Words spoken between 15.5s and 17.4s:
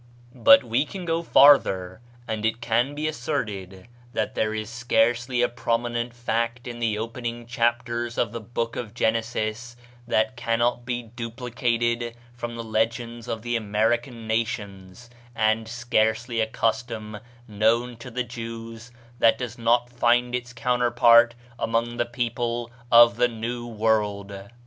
scarcely a custom